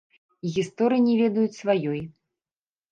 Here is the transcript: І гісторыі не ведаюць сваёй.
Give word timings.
І 0.47 0.53
гісторыі 0.55 1.03
не 1.07 1.15
ведаюць 1.21 1.59
сваёй. 1.61 2.05